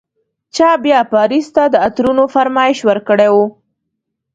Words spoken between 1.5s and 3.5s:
ته د عطرونو فرمایش ورکړی و.